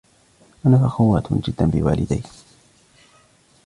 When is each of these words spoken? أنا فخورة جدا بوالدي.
أنا 0.65 0.77
فخورة 0.87 1.23
جدا 1.43 1.65
بوالدي. 1.65 2.21